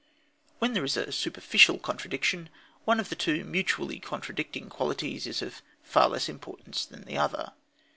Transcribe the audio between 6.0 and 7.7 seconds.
less importance than the other.